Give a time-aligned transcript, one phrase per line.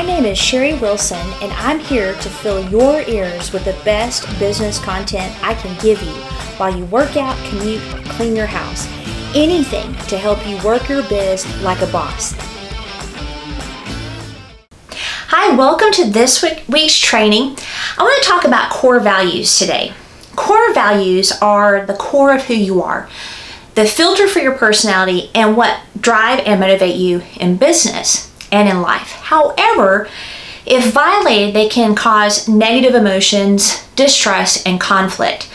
[0.00, 4.26] My name is Sherri Wilson, and I'm here to fill your ears with the best
[4.38, 6.14] business content I can give you
[6.56, 8.86] while you work out, commute, clean your house.
[9.36, 12.32] Anything to help you work your biz like a boss.
[15.28, 17.58] Hi, welcome to this week's training.
[17.98, 19.92] I want to talk about core values today.
[20.34, 23.06] Core values are the core of who you are,
[23.74, 28.82] the filter for your personality, and what drive and motivate you in business and in
[28.82, 29.12] life.
[29.12, 30.08] However,
[30.66, 35.50] if violated, they can cause negative emotions, distrust, and conflict.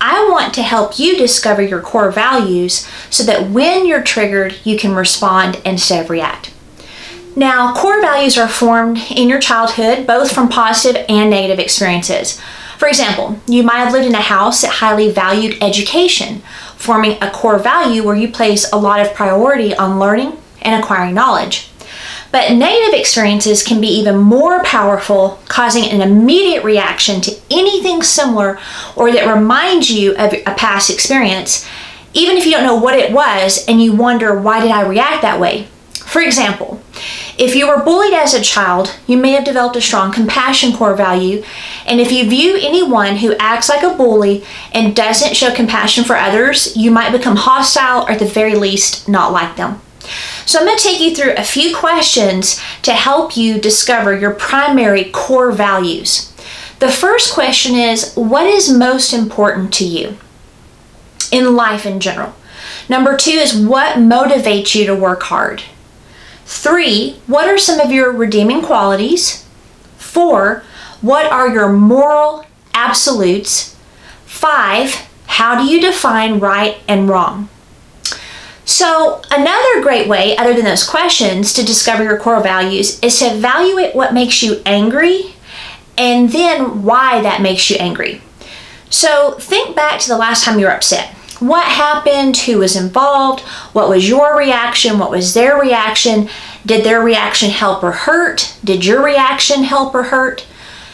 [0.00, 4.78] I want to help you discover your core values so that when you're triggered, you
[4.78, 6.52] can respond instead of react.
[7.36, 12.40] Now, core values are formed in your childhood, both from positive and negative experiences.
[12.78, 16.42] For example, you might have lived in a house that highly valued education,
[16.76, 21.14] forming a core value where you place a lot of priority on learning and acquiring
[21.14, 21.70] knowledge.
[22.34, 28.58] But negative experiences can be even more powerful, causing an immediate reaction to anything similar
[28.96, 31.64] or that reminds you of a past experience,
[32.12, 35.22] even if you don't know what it was and you wonder, why did I react
[35.22, 35.68] that way?
[35.92, 36.82] For example,
[37.38, 40.96] if you were bullied as a child, you may have developed a strong compassion core
[40.96, 41.44] value.
[41.86, 46.16] And if you view anyone who acts like a bully and doesn't show compassion for
[46.16, 49.80] others, you might become hostile or at the very least not like them.
[50.46, 54.32] So I'm going to take you through a few questions to help you discover your
[54.32, 56.32] primary core values.
[56.78, 60.16] The first question is What is most important to you
[61.32, 62.34] in life in general?
[62.88, 65.62] Number two is What motivates you to work hard?
[66.44, 69.46] Three, what are some of your redeeming qualities?
[69.96, 70.62] Four,
[71.00, 72.44] what are your moral
[72.74, 73.74] absolutes?
[74.26, 77.48] Five, how do you define right and wrong?
[78.64, 83.26] So, another great way, other than those questions, to discover your core values is to
[83.26, 85.34] evaluate what makes you angry
[85.98, 88.22] and then why that makes you angry.
[88.88, 91.14] So, think back to the last time you were upset.
[91.40, 92.38] What happened?
[92.38, 93.40] Who was involved?
[93.74, 94.98] What was your reaction?
[94.98, 96.30] What was their reaction?
[96.64, 98.56] Did their reaction help or hurt?
[98.64, 100.46] Did your reaction help or hurt?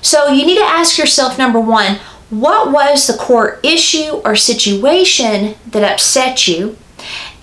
[0.00, 5.54] So, you need to ask yourself number one, what was the core issue or situation
[5.70, 6.76] that upset you?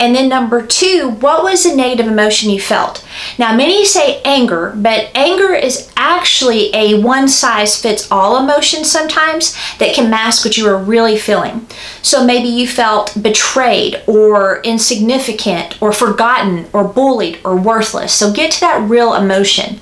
[0.00, 3.06] And then number two, what was the negative emotion you felt?
[3.38, 9.54] Now, many say anger, but anger is actually a one size fits all emotion sometimes
[9.78, 11.66] that can mask what you are really feeling.
[12.00, 18.14] So maybe you felt betrayed or insignificant or forgotten or bullied or worthless.
[18.14, 19.80] So get to that real emotion.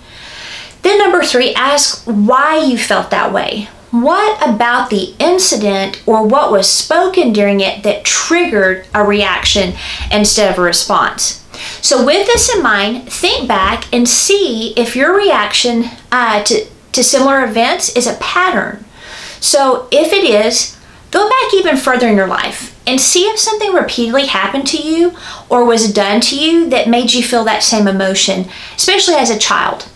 [0.83, 3.69] Then, number three, ask why you felt that way.
[3.91, 9.75] What about the incident or what was spoken during it that triggered a reaction
[10.12, 11.44] instead of a response?
[11.81, 17.03] So, with this in mind, think back and see if your reaction uh, to, to
[17.03, 18.84] similar events is a pattern.
[19.41, 20.77] So, if it is,
[21.10, 25.16] go back even further in your life and see if something repeatedly happened to you
[25.48, 29.38] or was done to you that made you feel that same emotion, especially as a
[29.38, 29.88] child.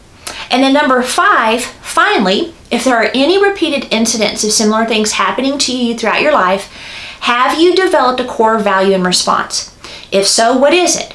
[0.51, 5.59] And then, number five, finally, if there are any repeated incidents of similar things happening
[5.59, 6.73] to you throughout your life,
[7.21, 9.77] have you developed a core value in response?
[10.11, 11.13] If so, what is it?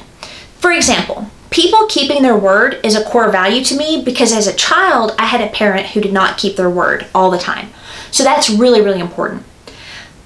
[0.60, 4.54] For example, people keeping their word is a core value to me because as a
[4.54, 7.70] child, I had a parent who did not keep their word all the time.
[8.12, 9.42] So that's really, really important.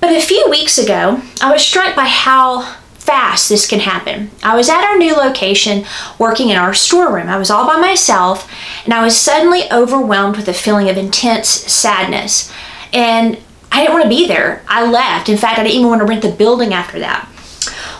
[0.00, 2.76] But a few weeks ago, I was struck by how
[3.12, 4.30] fast this can happen.
[4.42, 5.84] I was at our new location
[6.18, 7.28] working in our storeroom.
[7.28, 8.50] I was all by myself
[8.86, 12.50] and I was suddenly overwhelmed with a feeling of intense sadness.
[12.90, 13.38] And
[13.70, 14.62] I didn't want to be there.
[14.66, 15.28] I left.
[15.28, 17.28] In fact, I didn't even want to rent the building after that.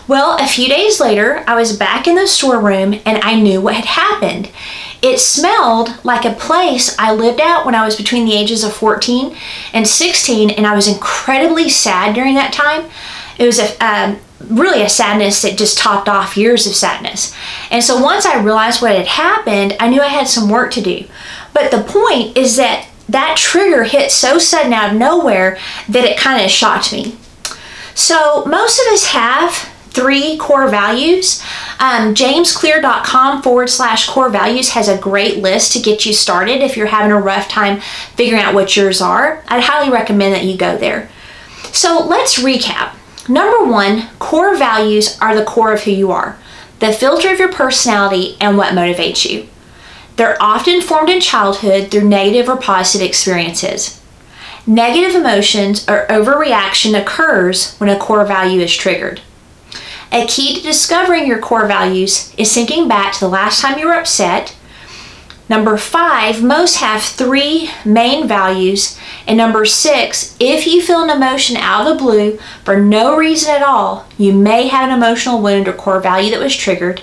[0.07, 3.75] Well, a few days later, I was back in the storeroom and I knew what
[3.75, 4.49] had happened.
[5.03, 8.73] It smelled like a place I lived at when I was between the ages of
[8.73, 9.37] 14
[9.73, 12.89] and 16, and I was incredibly sad during that time.
[13.37, 14.19] It was a, um,
[14.49, 17.35] really a sadness that just topped off years of sadness.
[17.71, 20.81] And so once I realized what had happened, I knew I had some work to
[20.81, 21.05] do.
[21.53, 25.57] But the point is that that trigger hit so sudden out of nowhere
[25.89, 27.17] that it kind of shocked me.
[27.95, 29.51] So most of us have
[29.93, 31.43] three core values.
[31.79, 36.75] Um, jamesclear.com forward slash core values has a great list to get you started if
[36.75, 37.81] you're having a rough time
[38.15, 39.43] figuring out what yours are.
[39.47, 41.09] I'd highly recommend that you go there.
[41.71, 42.95] So let's recap.
[43.27, 46.37] Number one, core values are the core of who you are,
[46.79, 49.47] the filter of your personality and what motivates you.
[50.15, 54.01] They're often formed in childhood through negative or positive experiences.
[54.67, 59.21] Negative emotions or overreaction occurs when a core value is triggered.
[60.11, 63.87] A key to discovering your core values is thinking back to the last time you
[63.87, 64.55] were upset,
[65.49, 68.97] Number five, most have three main values.
[69.27, 73.53] And number six, if you feel an emotion out of the blue for no reason
[73.53, 77.01] at all, you may have an emotional wound or core value that was triggered.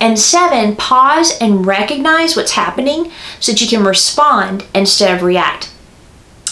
[0.00, 5.70] And seven, pause and recognize what's happening so that you can respond instead of react.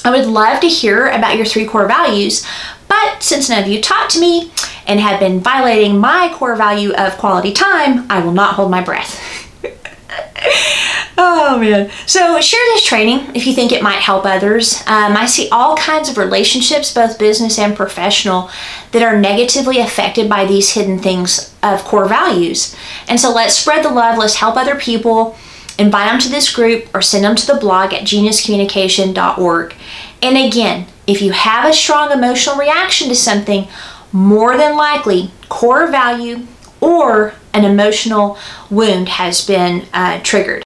[0.04, 2.46] I would love to hear about your three core values,
[2.88, 4.50] but since none of you talked to me
[4.86, 8.82] and have been violating my core value of quality time, I will not hold my
[8.82, 9.20] breath.
[11.58, 11.90] man.
[12.06, 14.80] So share this training if you think it might help others.
[14.86, 18.50] Um, I see all kinds of relationships, both business and professional,
[18.92, 22.76] that are negatively affected by these hidden things of core values.
[23.08, 25.36] And so let's spread the love, let's help other people.
[25.78, 29.74] Invite them to this group or send them to the blog at geniuscommunication.org.
[30.20, 33.66] And again, if you have a strong emotional reaction to something,
[34.12, 36.46] more than likely, core value
[36.80, 38.38] or an emotional
[38.70, 40.62] wound has been uh, triggered.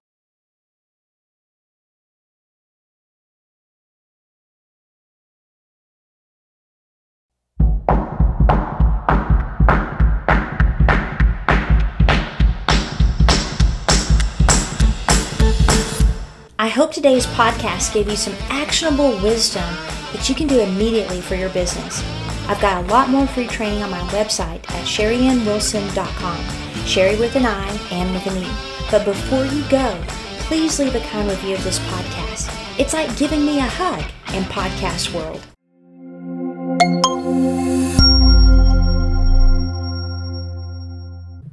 [16.77, 19.65] Hope today's podcast gave you some actionable wisdom
[20.13, 22.03] that you can do immediately for your business.
[22.51, 26.85] I've got a lot more free training on my website at sherryannwilson.com.
[26.85, 28.51] Sherri with an I and with an E.
[28.91, 29.99] But before you go,
[30.41, 32.79] please leave a kind review of this podcast.
[32.79, 35.41] It's like giving me a hug in podcast world.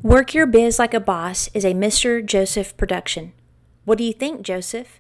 [0.03, 2.25] Work Your Biz Like a Boss is a Mr.
[2.25, 3.31] Joseph production.
[3.85, 4.99] What do you think, Joseph?